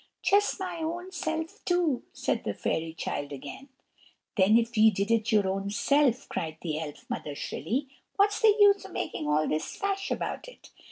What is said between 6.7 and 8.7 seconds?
elf mother shrilly, "what's the